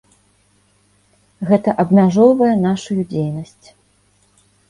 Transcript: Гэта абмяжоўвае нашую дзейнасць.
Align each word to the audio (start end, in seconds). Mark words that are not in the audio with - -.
Гэта 1.49 1.69
абмяжоўвае 1.83 2.49
нашую 2.67 2.97
дзейнасць. 3.13 3.67